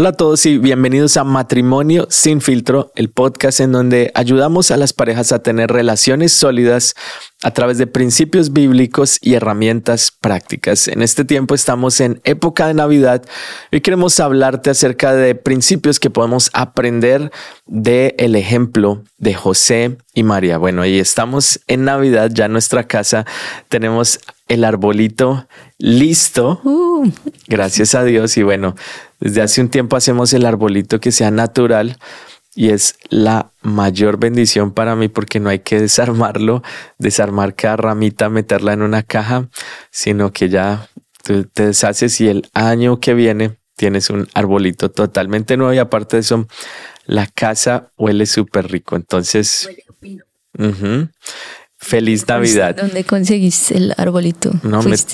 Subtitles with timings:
[0.00, 4.78] Hola a todos y bienvenidos a Matrimonio sin filtro, el podcast en donde ayudamos a
[4.78, 6.94] las parejas a tener relaciones sólidas
[7.42, 10.88] a través de principios bíblicos y herramientas prácticas.
[10.88, 13.22] En este tiempo estamos en época de Navidad
[13.70, 17.30] y queremos hablarte acerca de principios que podemos aprender
[17.66, 20.56] de el ejemplo de José y María.
[20.56, 23.26] Bueno, ahí estamos en Navidad, ya en nuestra casa
[23.68, 25.46] tenemos el arbolito
[25.76, 26.60] listo.
[26.64, 27.10] Uh.
[27.46, 28.74] Gracias a Dios y bueno,
[29.20, 31.98] desde hace un tiempo hacemos el arbolito que sea natural
[32.54, 36.62] y es la mayor bendición para mí porque no hay que desarmarlo,
[36.98, 39.48] desarmar cada ramita, meterla en una caja,
[39.90, 40.88] sino que ya
[41.22, 46.20] te deshaces y el año que viene tienes un arbolito totalmente nuevo y aparte de
[46.20, 46.46] eso,
[47.06, 48.96] la casa huele súper rico.
[48.96, 49.68] Entonces,
[51.82, 52.76] Feliz Navidad.
[52.76, 54.52] ¿Dónde conseguiste el arbolito?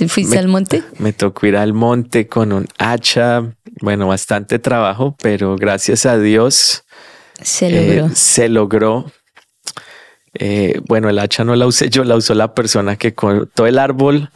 [0.08, 0.82] ¿Fuiste, al monte?
[0.98, 3.54] Me tocó ir al monte con un hacha.
[3.80, 6.84] Bueno, bastante trabajo, pero gracias a Dios
[7.40, 8.06] se logró.
[8.06, 9.12] Eh, se logró.
[10.34, 13.78] Eh, bueno, el hacha no la usé yo, la usó la persona que cortó el
[13.78, 14.30] árbol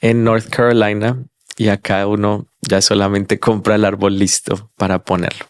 [0.00, 1.22] en North Carolina
[1.58, 5.46] y acá uno ya solamente compra el árbol listo para ponerlo.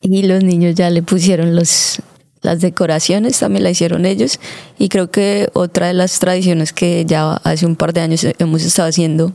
[0.00, 2.00] Y los niños ya le pusieron los
[2.46, 4.38] las decoraciones también la hicieron ellos
[4.78, 8.62] y creo que otra de las tradiciones que ya hace un par de años hemos
[8.62, 9.34] estado haciendo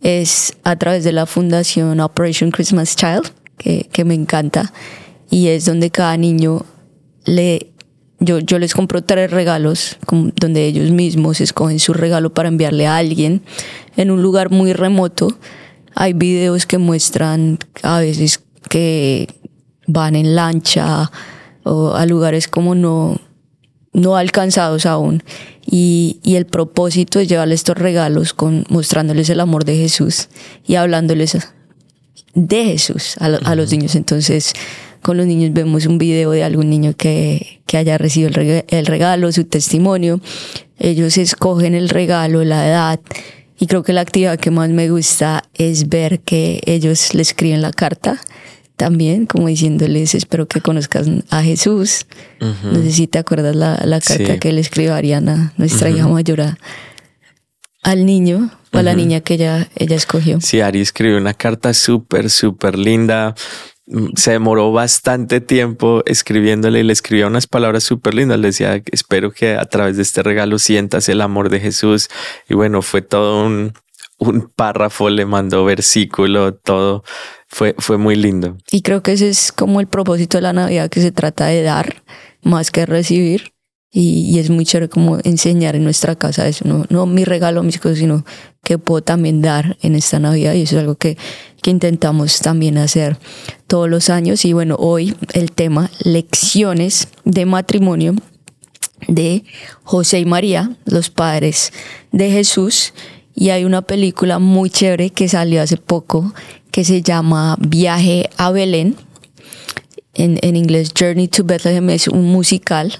[0.00, 4.72] es a través de la fundación Operation Christmas Child, que, que me encanta,
[5.30, 6.66] y es donde cada niño
[7.24, 7.68] le...
[8.22, 12.98] Yo, yo les compro tres regalos donde ellos mismos escogen su regalo para enviarle a
[12.98, 13.40] alguien
[13.96, 15.38] en un lugar muy remoto.
[15.94, 19.26] Hay videos que muestran a veces que
[19.86, 21.10] van en lancha,
[21.70, 23.20] o a lugares como no,
[23.92, 25.22] no alcanzados aún.
[25.64, 30.28] Y, y, el propósito es llevarles estos regalos con, mostrándoles el amor de Jesús
[30.66, 31.38] y hablándoles
[32.34, 33.94] de Jesús a, a los niños.
[33.94, 34.52] Entonces,
[35.00, 38.86] con los niños vemos un video de algún niño que, que haya recibido el, el
[38.86, 40.20] regalo, su testimonio.
[40.78, 43.00] Ellos escogen el regalo, la edad.
[43.60, 47.62] Y creo que la actividad que más me gusta es ver que ellos le escriben
[47.62, 48.20] la carta
[48.80, 52.06] también, como diciéndoles, espero que conozcas a Jesús.
[52.40, 56.08] No sé si te acuerdas la, la carta que le escribió a Ariana, nuestra hija
[56.08, 56.56] mayor,
[57.82, 60.40] al niño o a la niña que ella, ella escogió.
[60.40, 63.34] Sí, Ari escribió una carta súper, súper linda.
[63.86, 68.38] Mm, se demoró bastante tiempo escribiéndole y le escribía unas palabras súper lindas.
[68.38, 72.08] Le decía, espero que a través de este regalo sientas el amor de Jesús.
[72.48, 73.74] Y bueno, fue todo un,
[74.20, 77.02] un párrafo, le mandó versículo, todo
[77.48, 78.56] fue, fue muy lindo.
[78.70, 81.62] Y creo que ese es como el propósito de la Navidad, que se trata de
[81.62, 82.02] dar
[82.42, 83.52] más que recibir.
[83.92, 87.80] Y, es muy chévere como enseñar en nuestra casa eso, no, no mi regalo mis
[87.80, 88.24] cosas, sino
[88.62, 90.54] que puedo también dar en esta Navidad.
[90.54, 91.18] Y eso es algo que,
[91.60, 93.18] que intentamos también hacer
[93.66, 94.44] todos los años.
[94.44, 98.14] Y bueno, hoy el tema, lecciones de matrimonio
[99.08, 99.44] de
[99.82, 101.72] José y María, los padres
[102.12, 102.92] de Jesús.
[103.40, 106.34] Y hay una película muy chévere que salió hace poco
[106.70, 108.96] que se llama Viaje a Belén.
[110.12, 112.92] En, en inglés, Journey to Bethlehem es un musical,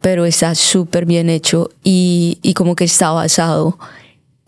[0.00, 3.78] pero está súper bien hecho y, y como que está basado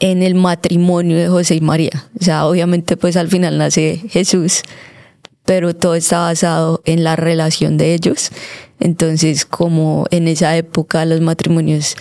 [0.00, 2.08] en el matrimonio de José y María.
[2.20, 4.62] O sea, obviamente pues al final nace Jesús,
[5.44, 8.32] pero todo está basado en la relación de ellos.
[8.80, 11.94] Entonces, como en esa época los matrimonios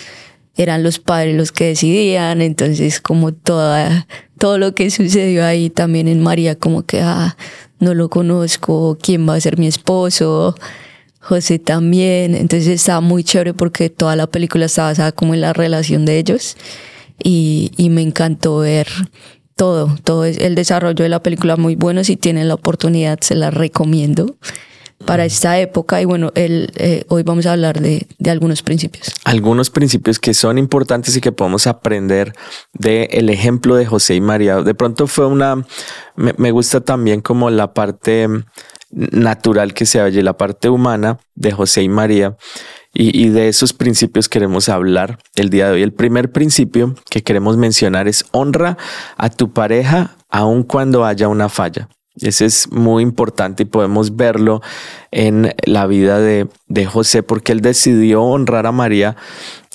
[0.56, 4.08] eran los padres los que decidían, entonces como toda,
[4.38, 7.38] todo lo que sucedió ahí también en María, como que, ah,
[7.80, 10.56] no lo conozco, quién va a ser mi esposo,
[11.20, 15.54] José también, entonces estaba muy chévere porque toda la película estaba basada como en la
[15.54, 16.56] relación de ellos
[17.22, 18.88] y, y me encantó ver
[19.56, 23.52] todo, todo el desarrollo de la película muy bueno, si tienen la oportunidad se la
[23.52, 24.36] recomiendo
[25.06, 29.14] para esta época y bueno, eh, hoy vamos a hablar de, de, algunos principios.
[29.24, 32.34] Algunos principios que son importantes y que podemos aprender
[32.74, 34.62] del el ejemplo de José y María.
[34.62, 35.66] De pronto fue una,
[36.16, 38.28] me, me gusta también como la parte
[38.90, 42.38] natural que se oye, la parte humana de José y María.
[42.94, 45.84] Y, y, de esos principios queremos hablar el día de hoy.
[45.84, 48.78] El primer principio que queremos mencionar es honra
[49.18, 51.90] a tu pareja aun cuando haya una falla.
[52.22, 54.62] Ese es muy importante y podemos verlo
[55.12, 59.18] en la vida de, de, José porque él decidió honrar a María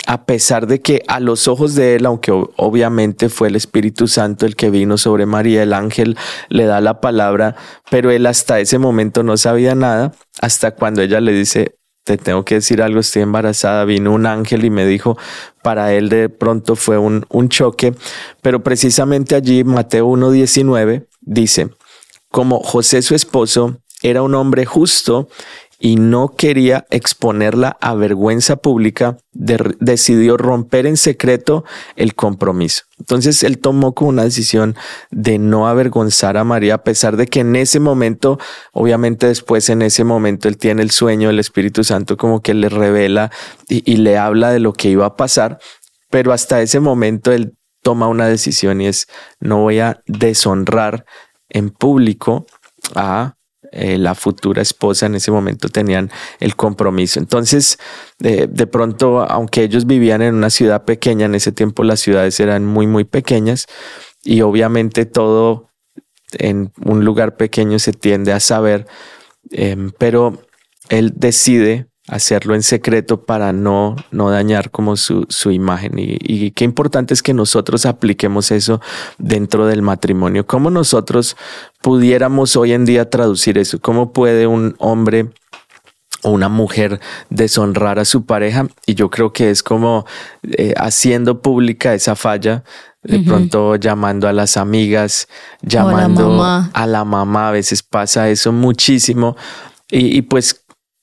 [0.06, 4.46] a pesar de que a los ojos de él, aunque obviamente fue el Espíritu Santo
[4.46, 6.16] el que vino sobre María, el ángel
[6.48, 7.56] le da la palabra,
[7.90, 12.44] pero él hasta ese momento no sabía nada, hasta cuando ella le dice, te tengo
[12.44, 15.18] que decir algo, estoy embarazada, vino un ángel y me dijo,
[15.62, 17.94] para él de pronto fue un, un choque,
[18.42, 21.70] pero precisamente allí Mateo 1.19 dice,
[22.30, 25.28] como José su esposo era un hombre justo
[25.82, 31.64] y no quería exponerla a vergüenza pública, decidió romper en secreto
[31.96, 32.82] el compromiso.
[32.98, 34.76] Entonces él tomó como una decisión
[35.10, 38.38] de no avergonzar a María, a pesar de que en ese momento,
[38.72, 42.68] obviamente después en ese momento él tiene el sueño, el Espíritu Santo como que le
[42.68, 43.30] revela
[43.66, 45.58] y le habla de lo que iba a pasar,
[46.10, 49.06] pero hasta ese momento él toma una decisión y es
[49.40, 51.06] no voy a deshonrar
[51.50, 52.46] en público
[52.94, 53.36] a
[53.72, 56.10] eh, la futura esposa en ese momento tenían
[56.40, 57.20] el compromiso.
[57.20, 57.78] Entonces,
[58.18, 62.66] de, pronto, aunque ellos vivían en una ciudad pequeña, en ese tiempo las ciudades eran
[62.66, 63.66] muy, muy pequeñas
[64.24, 65.68] y obviamente todo
[66.32, 68.86] en un lugar pequeño se tiende a saber,
[69.50, 70.42] em, pero
[70.88, 75.98] él decide hacerlo en secreto para no, no dañar como su, su imagen.
[75.98, 78.80] Y, y, qué importante es que nosotros apliquemos eso
[79.18, 80.44] dentro del matrimonio.
[80.44, 81.36] ¿Cómo nosotros
[81.80, 83.80] pudiéramos hoy en día traducir eso?
[83.80, 85.30] ¿Cómo puede un hombre
[86.22, 88.66] o una mujer deshonrar a su pareja?
[88.86, 90.04] Y yo creo que es como
[90.42, 92.64] eh, haciendo pública esa falla
[93.02, 95.26] de pronto llamando a las amigas,
[95.62, 97.48] llamando a la, mamá.
[97.48, 99.36] a veces pasa eso muchísimo.
[99.90, 100.59] Y, y, pues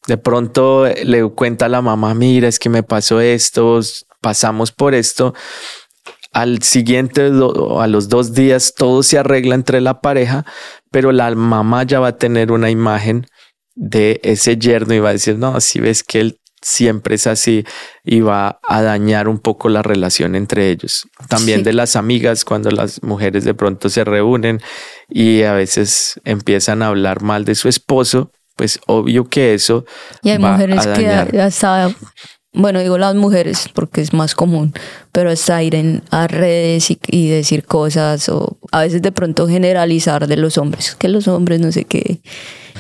[0.08, 3.80] de pronto le cuenta a la mamá, mira, es que me pasó esto,
[4.22, 5.34] pasamos por esto.
[6.32, 10.46] Al siguiente, a los dos días, todo se arregla entre la pareja,
[10.92, 13.26] pero la mamá ya va a tener una imagen
[13.76, 17.64] de ese yerno y va a decir, no, si ves que él siempre es así
[18.04, 21.08] y va a dañar un poco la relación entre ellos.
[21.30, 24.60] También de las amigas, cuando las mujeres de pronto se reúnen
[25.08, 29.86] y a veces empiezan a hablar mal de su esposo, pues obvio que eso.
[30.24, 31.96] Y hay mujeres que hasta,
[32.52, 34.74] bueno, digo las mujeres porque es más común,
[35.14, 40.28] pero hasta ir en, a redes y, decir cosas o a veces de pronto generalizar
[40.28, 42.20] de los hombres, que los hombres no sé qué.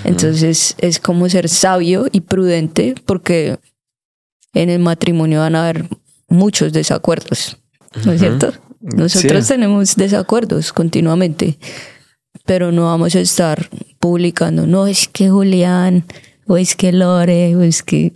[0.03, 3.57] Entonces es como ser sabio y prudente porque
[4.53, 5.85] en el matrimonio van a haber
[6.27, 7.57] muchos desacuerdos,
[8.03, 8.51] ¿no es cierto?
[8.79, 11.57] Nosotros tenemos desacuerdos continuamente
[12.45, 13.69] pero no vamos a estar
[13.99, 16.05] publicando, no es que Julián,
[16.47, 18.13] o es que Lore, o es que...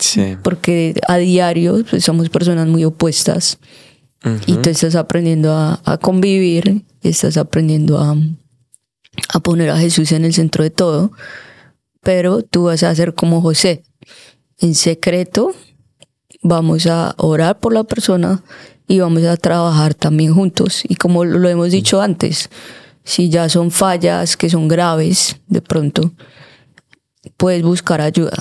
[0.00, 0.36] Sí.
[0.44, 3.58] Porque a diario pues, somos personas muy opuestas
[4.46, 8.16] y tú estás aprendiendo a, a convivir, estás aprendiendo a,
[9.28, 11.10] a poner a Jesús en el centro de todo,
[12.02, 13.82] pero tú vas a hacer como José.
[14.58, 15.52] En secreto
[16.42, 18.42] vamos a orar por la persona
[18.86, 20.82] y vamos a trabajar también juntos.
[20.88, 22.50] Y como lo hemos dicho antes,
[23.08, 26.12] si ya son fallas que son graves, de pronto
[27.38, 28.36] puedes buscar ayuda.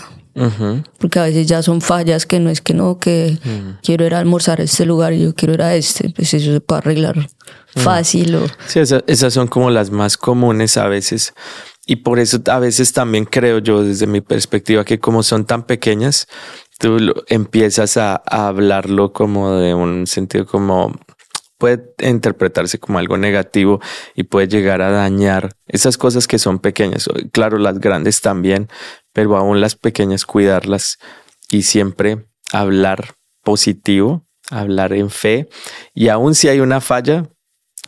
[1.00, 3.40] Porque a veces ya son fallas que no es que no, que
[3.82, 6.52] quiero ir a almorzar a este lugar y yo quiero ir a este, pues eso
[6.52, 7.30] se puede arreglar
[7.78, 8.36] fácil.
[8.36, 8.48] O...
[8.68, 11.34] Sí, esas son como las más comunes a veces.
[11.86, 15.64] Y por eso a veces también creo yo desde mi perspectiva que como son tan
[15.64, 16.28] pequeñas,
[16.78, 20.94] tú empiezas a, a hablarlo como de un sentido como
[21.58, 23.82] puede interpretarse como algo negativo
[24.16, 27.10] y puede llegar a dañar esas cosas que son pequeñas.
[27.32, 28.70] Claro, las grandes también,
[29.14, 30.98] pero aún las pequeñas cuidarlas
[31.50, 35.50] y siempre hablar positivo, hablar en fe
[35.94, 37.28] y aún si hay una falla,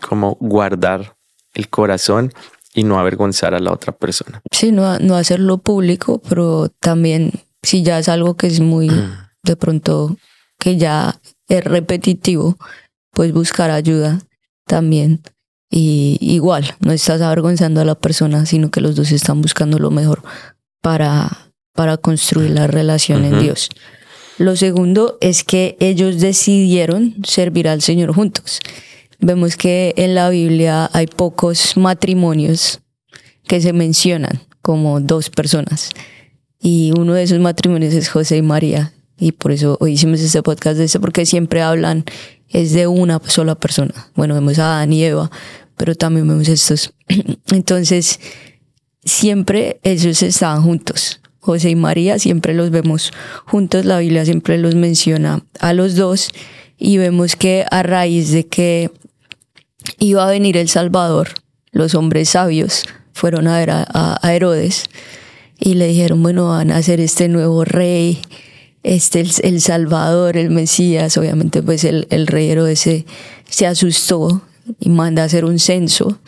[0.01, 1.18] como guardar
[1.54, 2.31] el corazón
[2.73, 4.42] y no avergonzar a la otra persona.
[4.52, 8.90] Sí, no, no hacerlo público, pero también si ya es algo que es muy
[9.44, 10.16] de pronto
[10.57, 12.57] que ya es repetitivo,
[13.19, 14.21] pues buscar ayuda
[14.66, 15.21] también.
[15.69, 19.92] Y igual, no estás avergonzando a la persona, sino que los dos están buscando lo
[19.92, 20.23] mejor
[20.81, 23.71] para, para construir la relación en Dios.
[24.38, 28.61] Lo segundo es que ellos decidieron servir al Señor juntos.
[29.19, 32.80] Vemos que en la Biblia hay pocos matrimonios
[33.49, 35.90] que se mencionan como dos personas.
[36.57, 38.94] Y uno de esos matrimonios es José y María.
[39.18, 42.06] Y por eso hoy hicimos este podcast de eso, porque siempre hablan
[42.50, 43.94] es de una sola persona.
[44.16, 45.30] Bueno, vemos a Adán y Eva,
[45.78, 46.94] pero también vemos estos.
[47.52, 48.20] Entonces,
[49.04, 51.22] siempre ellos estaban juntos.
[51.40, 53.12] José y María siempre los vemos
[53.46, 53.86] juntos.
[53.86, 56.30] La Biblia siempre los menciona a los dos
[56.78, 58.92] y vemos que a raíz de que
[60.00, 61.30] iba a venir el Salvador,
[61.72, 64.86] los hombres sabios fueron a ver a, Herodes
[65.60, 68.22] y le dijeron, bueno, van a hacer este nuevo rey
[68.83, 74.42] este, el, Salvador, el Mesías, obviamente pues el, el rey Herodes se, asustó
[74.80, 76.19] y manda a hacer un censo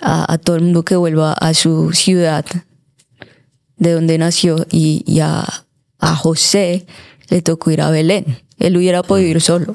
[0.00, 2.44] a, todo el mundo que vuelva a su ciudad
[3.76, 5.64] de donde nació y, a,
[5.98, 6.86] a, José
[7.28, 8.38] le tocó ir a Belén.
[8.58, 9.72] Él hubiera podido ir solo,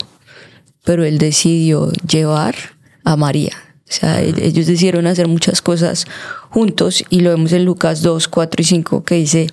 [0.84, 2.56] pero él decidió llevar
[3.04, 3.54] a María.
[3.88, 6.06] O sea, ellos decidieron hacer muchas cosas
[6.50, 9.48] juntos y lo vemos en Lucas 2, 4 y 5 que dice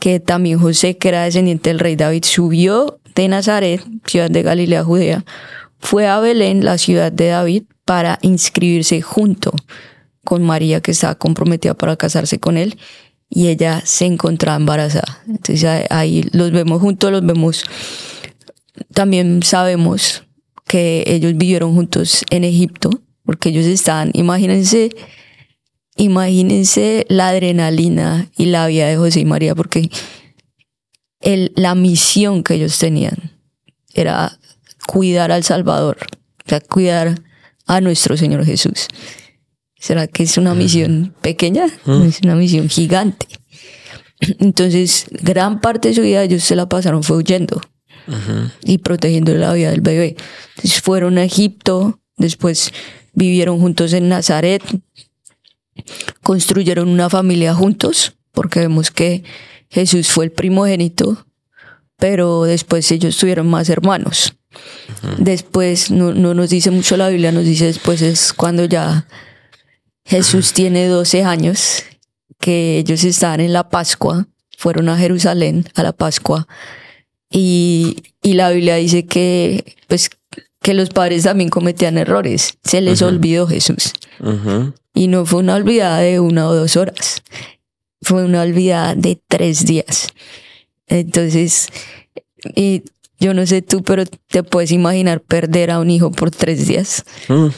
[0.00, 4.82] que también José, que era descendiente del rey David, subió de Nazaret, ciudad de Galilea,
[4.82, 5.24] Judea,
[5.78, 9.52] fue a Belén, la ciudad de David, para inscribirse junto
[10.24, 12.76] con María, que estaba comprometida para casarse con él,
[13.28, 15.22] y ella se encontraba embarazada.
[15.28, 17.64] Entonces ahí los vemos juntos, los vemos.
[18.92, 20.24] También sabemos
[20.66, 22.90] que ellos vivieron juntos en Egipto,
[23.24, 24.90] porque ellos estaban, imagínense,
[25.96, 29.90] imagínense la adrenalina y la vida de José y María, porque
[31.20, 33.38] el, la misión que ellos tenían
[33.94, 34.38] era
[34.86, 35.98] cuidar al Salvador,
[36.44, 37.20] o sea, cuidar
[37.66, 38.88] a nuestro Señor Jesús.
[39.78, 41.66] ¿Será que es una misión pequeña?
[42.04, 43.26] Es una misión gigante.
[44.38, 47.60] Entonces, gran parte de su vida ellos se la pasaron fue huyendo
[48.64, 50.16] y protegiendo la vida del bebé.
[50.56, 52.72] Entonces fueron a Egipto, después
[53.12, 54.62] vivieron juntos en Nazaret,
[56.30, 59.24] construyeron una familia juntos, porque vemos que
[59.68, 61.26] Jesús fue el primogénito,
[61.96, 64.34] pero después ellos tuvieron más hermanos.
[65.18, 69.08] Después, no, no, nos dice mucho la Biblia, nos dice después es cuando ya
[70.04, 71.82] Jesús tiene 12 años,
[72.38, 76.46] que ellos estaban en la Pascua, fueron a Jerusalén a la Pascua,
[77.28, 80.10] y, y la Biblia dice que, pues,
[80.60, 82.58] que los padres también cometían errores.
[82.62, 83.92] Se les olvidó Jesús.
[84.94, 87.22] Y no fue una olvidada de una o dos horas.
[88.02, 90.08] Fue una olvidada de tres días.
[90.86, 91.68] Entonces,
[92.54, 92.82] y
[93.18, 97.04] yo no sé tú, pero te puedes imaginar perder a un hijo por tres días.
[97.28, 97.48] Mm,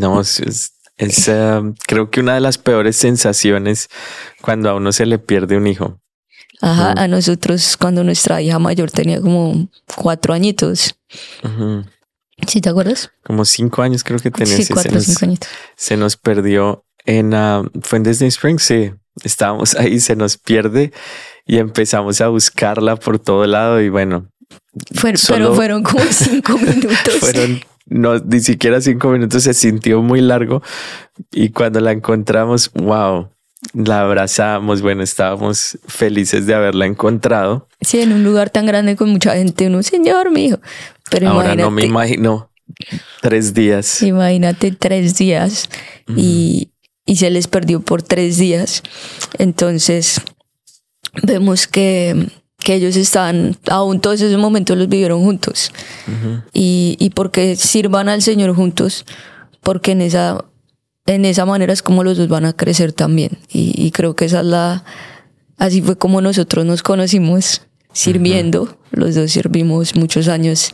[0.00, 3.88] no, es, eh, creo que una de las peores sensaciones
[4.40, 6.00] cuando a uno se le pierde un hijo.
[6.62, 10.94] Ajá, a nosotros cuando nuestra hija mayor tenía como cuatro añitos.
[12.46, 13.12] ¿Sí te acuerdas?
[13.24, 14.56] Como cinco años creo que tenía.
[14.56, 15.48] Sí, cuatro o cinco añitos.
[15.76, 18.92] Se nos perdió en, uh, fue en Disney Springs, sí.
[19.24, 20.92] Estábamos ahí, se nos pierde
[21.46, 24.30] y empezamos a buscarla por todo lado y bueno.
[25.02, 27.14] pero fueron como cinco minutos.
[27.18, 30.62] fueron no, ni siquiera cinco minutos se sintió muy largo
[31.32, 33.30] y cuando la encontramos, wow,
[33.74, 37.68] la abrazamos, bueno, estábamos felices de haberla encontrado.
[37.80, 40.60] Sí, en un lugar tan grande con mucha gente, un señor, mío.
[41.10, 42.50] Pero Ahora no me imagino
[43.20, 44.02] tres días.
[44.02, 45.68] Imagínate tres días
[46.16, 46.70] y,
[47.04, 48.82] y se les perdió por tres días.
[49.38, 50.20] Entonces,
[51.22, 55.72] vemos que, que ellos estaban, aún todos esos momentos los vivieron juntos.
[56.52, 59.04] y, y porque sirvan al Señor juntos,
[59.60, 60.44] porque en esa
[61.14, 63.38] en esa manera es como los dos van a crecer también.
[63.48, 64.84] Y, creo que esa es la,
[65.56, 67.62] así fue como nosotros nos conocimos
[67.92, 68.76] sirviendo.
[68.92, 70.70] Los dos servimos muchos años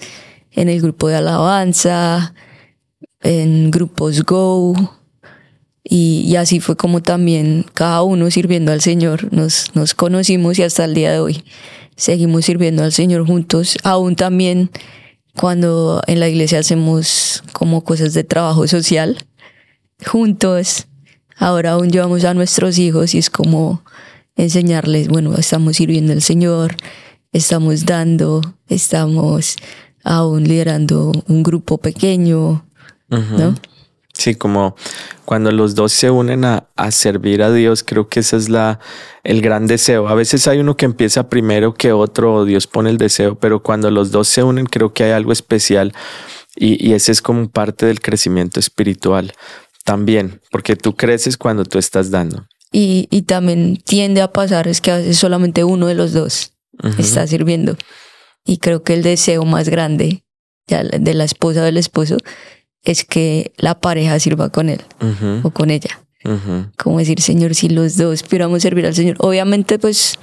[0.52, 2.34] en el grupo de alabanza,
[3.22, 4.74] en grupos Go.
[5.82, 10.64] Y, y, así fue como también cada uno sirviendo al Señor nos, nos conocimos y
[10.64, 11.44] hasta el día de hoy
[11.96, 13.78] seguimos sirviendo al Señor juntos.
[13.84, 14.70] Aún también
[15.34, 19.16] cuando en la iglesia hacemos como cosas de trabajo social,
[20.04, 20.86] juntos.
[21.36, 23.82] Ahora aún llevamos a nuestros hijos y es como
[24.36, 26.76] enseñarles, bueno, estamos sirviendo al Señor,
[27.32, 29.56] estamos dando, estamos
[30.04, 32.64] aún liderando un grupo pequeño,
[33.08, 33.54] ¿no?
[34.12, 34.76] Sí, como
[35.26, 38.80] cuando los dos se unen a, a, servir a Dios, creo que ese es la,
[39.24, 40.08] el gran deseo.
[40.08, 43.90] A veces hay uno que empieza primero que otro, Dios pone el deseo, pero cuando
[43.90, 45.92] los dos se unen, creo que hay algo especial
[46.54, 49.34] y, y ese es como parte del crecimiento espiritual.
[49.86, 52.44] También, porque tú creces cuando tú estás dando.
[52.72, 56.52] Y, y también tiende a pasar es que a veces solamente uno de los dos
[56.98, 57.76] está sirviendo.
[58.44, 60.24] Y creo que el deseo más grande
[60.66, 62.16] de la esposa o del esposo
[62.82, 64.82] es que la pareja sirva con él
[65.44, 66.02] o con ella.
[66.76, 69.16] Como decir, Señor, si los dos pudiéramos servir al Señor.
[69.20, 70.18] Obviamente, pues,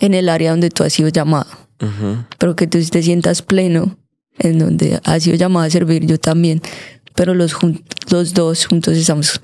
[0.00, 1.50] en el área donde tú has sido llamado.
[2.38, 3.98] Pero que tú te sientas pleno
[4.38, 6.62] en donde has sido llamado a servir yo también
[7.18, 7.56] pero los,
[8.10, 9.40] los dos juntos estamos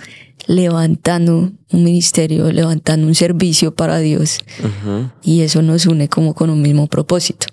[0.47, 4.39] levantando un ministerio, levantando un servicio para Dios.
[5.25, 7.49] Y eso nos une como con un mismo propósito.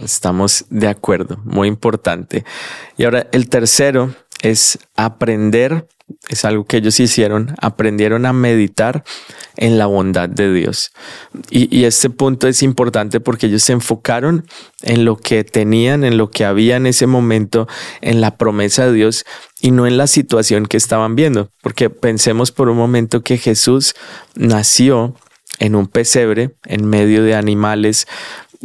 [0.00, 2.44] Estamos de acuerdo, muy importante.
[2.96, 5.88] Y ahora el tercero es aprender,
[6.28, 9.04] es algo que ellos hicieron, aprendieron a meditar
[9.56, 10.92] en la bondad de Dios.
[11.50, 14.46] Y, este punto es importante porque ellos se enfocaron
[14.82, 17.66] en lo que tenían, en lo que había en ese momento,
[18.02, 19.24] en la promesa de Dios
[19.60, 21.50] y no en la situación que estaban viendo.
[21.62, 23.94] Porque pensemos por un momento que Jesús
[24.34, 25.14] nació
[25.58, 28.06] en un pesebre, en medio de animales,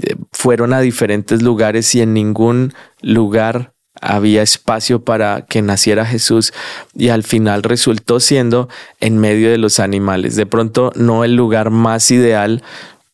[0.01, 6.53] eh, fueron a diferentes lugares y en ningún lugar había espacio para que naciera Jesús
[6.93, 8.67] y al final resultó siendo
[8.99, 10.35] en medio de los animales.
[10.35, 12.63] De pronto no el lugar más ideal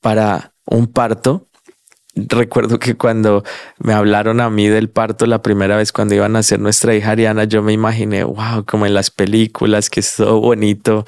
[0.01, 1.47] para un parto,
[2.27, 3.43] recuerdo que cuando
[3.77, 7.11] me hablaron a mí del parto la primera vez cuando iban a nacer nuestra hija
[7.11, 11.05] Ariana, yo me imaginé, wow, como en las películas, que es todo bonito,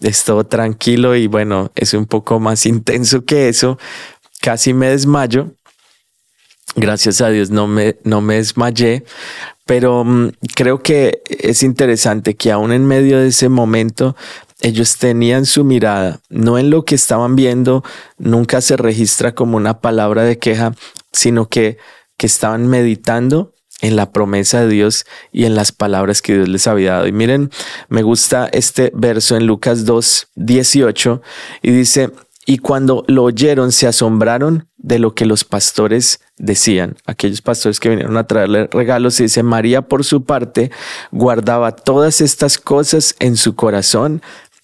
[0.00, 3.78] es todo tranquilo y bueno, es un poco más intenso que eso.
[4.40, 5.52] Casi me desmayo.
[6.76, 9.04] Gracias a Dios no me, no me desmayé,
[9.64, 14.16] pero mm, creo que es interesante que aún en medio de ese momento
[14.60, 17.84] ellos tenían su mirada no en lo que estaban viendo,
[18.18, 20.74] nunca se registra como una palabra de queja,
[21.12, 21.78] sino que,
[22.16, 26.66] que estaban meditando en la promesa de Dios y en las palabras que Dios les
[26.66, 27.06] había dado.
[27.06, 27.50] Y miren,
[27.88, 31.22] me gusta este verso en Lucas 2, 18
[31.62, 32.10] y dice,
[32.46, 36.96] y cuando lo oyeron se asombraron de lo que los pastores decían.
[37.06, 40.70] Aquellos pastores que vinieron a traerle regalos, y dice, María por su parte
[41.10, 44.20] guardaba todas estas cosas en su corazón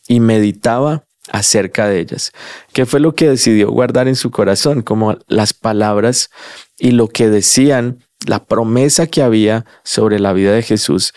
[0.07, 2.33] y meditaba acerca de ellas.
[2.75, 4.83] ¿Qué fue lo que decidió guardar en su corazón?
[4.83, 6.29] Como las palabras
[6.79, 11.15] y lo que decían, la promesa que había sobre la vida de Jesús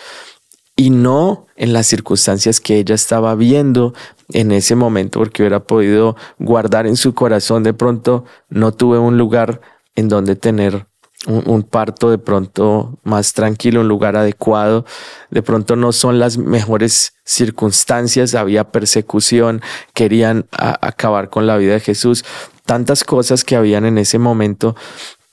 [0.78, 3.94] y no en las circunstancias que ella estaba viendo
[4.34, 7.64] en ese momento, porque hubiera podido guardar en su corazón.
[7.64, 9.62] De pronto no tuve un lugar
[9.96, 10.88] en donde tener
[11.26, 14.86] un, parto de pronto más tranquilo, un lugar adecuado,
[15.30, 19.62] de pronto no son las mejores circunstancias, había persecución,
[19.94, 22.26] querían acabar con la vida de Jesús,
[22.66, 24.76] tantas cosas que habían en ese momento,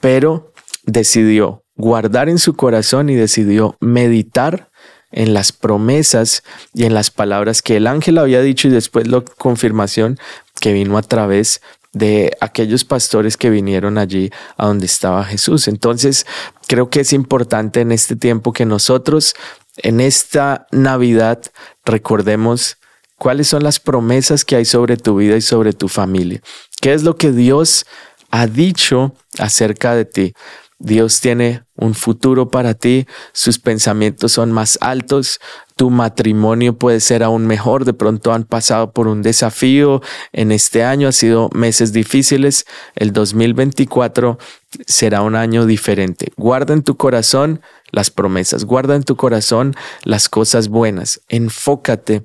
[0.01, 0.53] pero
[0.85, 4.70] decidió guardar en su corazón y decidió meditar
[5.13, 6.43] en las promesas
[6.75, 10.19] y en las palabras que el ángel había dicho y después la confirmación
[10.61, 11.61] que vino a través
[11.93, 15.67] de aquellos pastores que vinieron allí a donde estaba Jesús.
[15.67, 16.27] Entonces,
[16.69, 19.35] creo que es importante en este tiempo que nosotros
[19.79, 21.41] en esta Navidad
[21.85, 22.77] recordemos
[23.17, 26.41] cuáles son las promesas que hay sobre tu vida y sobre tu familia.
[26.81, 27.87] ¿Qué es lo que Dios
[28.31, 30.35] ha dicho acerca de ti?
[30.81, 35.39] Dios tiene un futuro para ti, sus pensamientos son más altos,
[35.77, 40.01] tu matrimonio puede ser aún mejor, de pronto han pasado por un desafío
[40.33, 42.65] en este año, ha sido meses difíciles,
[42.97, 44.39] el 2024
[44.87, 46.33] será un año diferente.
[46.39, 52.25] Guarda en tu corazón las promesas, guarda en tu corazón las cosas buenas, enfócate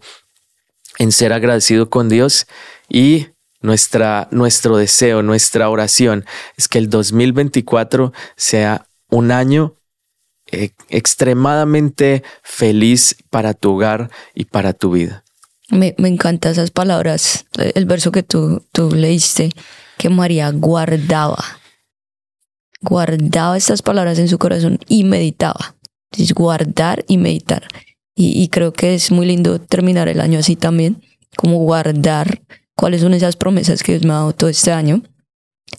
[0.98, 2.48] en ser agradecido con Dios
[2.88, 3.28] y
[3.66, 6.26] nuestra, nuestro deseo, nuestra oración
[6.58, 9.76] es que el 2024 sea un año
[10.52, 15.24] eh, extremadamente feliz para tu hogar y para tu vida.
[15.70, 19.50] Me, me encantan esas palabras, el verso que tú, tú leíste,
[19.98, 21.44] que María guardaba,
[22.82, 25.76] guardaba estas palabras en su corazón y meditaba.
[26.12, 27.68] Es guardar y meditar.
[28.16, 31.02] Y, y creo que es muy lindo terminar el año así también,
[31.36, 32.42] como guardar
[32.76, 35.02] cuáles son esas promesas que Dios me ha dado todo este año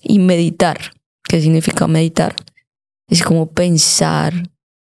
[0.03, 0.93] y meditar.
[1.23, 2.35] ¿Qué significa meditar?
[3.09, 4.51] Es como pensar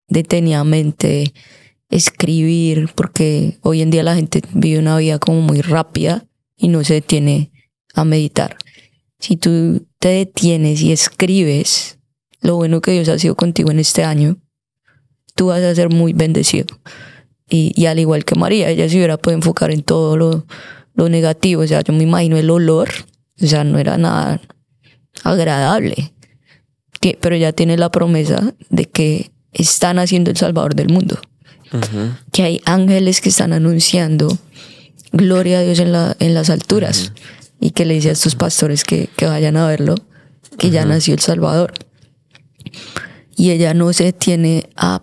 [0.09, 1.33] detenidamente,
[1.89, 6.85] escribir, porque hoy en día la gente vive una vida como muy rápida y no
[6.85, 7.53] se detiene
[7.95, 8.57] a meditar.
[9.19, 11.99] Si tú te detienes y escribes
[12.41, 14.39] lo bueno que Dios ha sido contigo en este año,
[15.35, 16.67] tú vas a ser muy bendecido.
[17.49, 20.47] Y, y al igual que María, ella se hubiera podido enfocar en todo lo,
[20.95, 21.63] lo negativo.
[21.63, 22.91] O sea, yo me imagino el olor,
[23.41, 24.41] o sea, no era nada
[25.25, 26.13] agradable.
[27.21, 31.19] Pero ya tiene la promesa de que están haciendo el Salvador del mundo.
[32.33, 34.37] Que hay ángeles que están anunciando
[35.13, 37.13] gloria a Dios en, la, en las alturas.
[37.61, 39.95] Y que le dice a estos pastores que, que vayan a verlo,
[40.59, 41.73] que ya nació el Salvador.
[43.37, 45.03] Y ella no se tiene a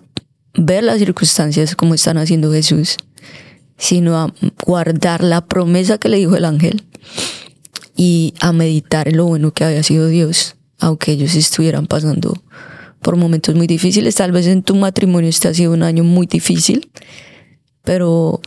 [0.53, 2.97] ver las circunstancias como están haciendo Jesús,
[3.77, 4.33] sino a
[4.65, 6.83] guardar la promesa que le dijo el ángel
[7.95, 12.41] y a meditar en lo bueno que había sido Dios, aunque ellos estuvieran pasando
[13.01, 14.15] por momentos muy difíciles.
[14.15, 16.89] Tal vez en tu matrimonio este ha sido un año muy difícil,
[17.83, 18.41] pero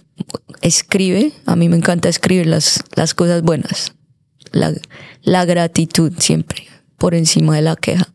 [0.63, 3.93] escribe, a mí me encanta escribir las, las cosas buenas,
[4.53, 4.73] la,
[5.23, 6.67] la gratitud siempre
[6.99, 8.13] por encima de la queja.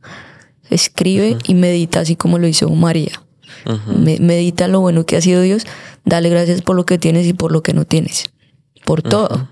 [0.69, 3.24] Escribe y medita así como lo hizo María.
[3.97, 5.65] Medita lo bueno que ha sido Dios,
[6.05, 8.25] Dale gracias por lo que tienes y por lo que no tienes.
[8.85, 9.49] Por todo.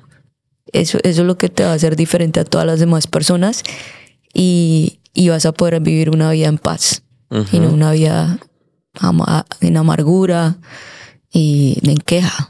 [0.72, 3.63] Eso, eso es lo que te va a hacer diferente a todas las demás personas
[4.34, 7.04] y, y vas a poder vivir una vida en paz
[7.52, 8.38] y no una vida
[9.62, 10.58] en amargura
[11.32, 12.50] y en queja.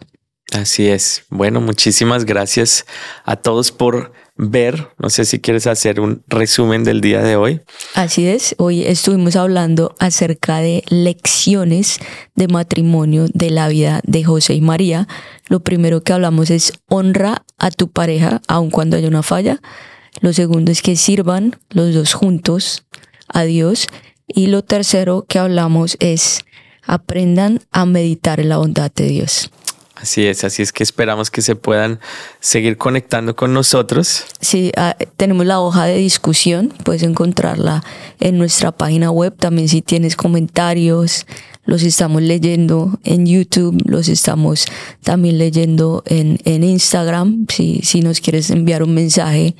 [0.52, 1.24] Así es.
[1.30, 2.86] Bueno, muchísimas gracias
[3.24, 4.90] a todos por ver.
[4.98, 7.62] No sé si quieres hacer un resumen del día de hoy.
[7.94, 12.00] Así es, hoy estuvimos hablando acerca de lecciones
[12.36, 15.08] de matrimonio de la vida de José y María.
[15.48, 19.62] Lo primero que hablamos es honra a tu pareja aun cuando haya una falla.
[20.22, 22.86] Lo segundo es que sirvan los dos juntos
[23.28, 23.88] a Dios.
[24.28, 26.40] Y lo tercero que hablamos es
[26.86, 29.52] aprendan a meditar en la bondad de Dios.
[30.04, 32.02] Así es, así es que esperamos que se puedan
[32.42, 34.26] seguir conectando con nosotros.
[34.42, 37.86] Sí, ah, tenemos la hoja de discusión, puedes encontrarla
[38.20, 39.34] en nuestra página web.
[39.38, 41.26] También si tienes comentarios,
[41.64, 44.66] los estamos leyendo en YouTube, los estamos
[45.04, 47.46] también leyendo en, en Instagram.
[47.48, 49.56] Si, si nos quieres enviar un mensaje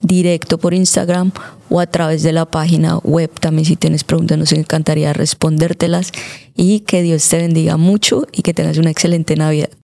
[0.00, 1.32] directo por Instagram
[1.70, 3.30] o a través de la página web.
[3.40, 6.12] También si tienes preguntas nos encantaría respondértelas
[6.54, 9.70] y que Dios te bendiga mucho y que tengas una excelente Navidad.